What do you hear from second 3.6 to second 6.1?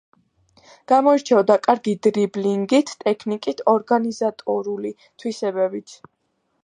ორგანიზატორული თვისებებით.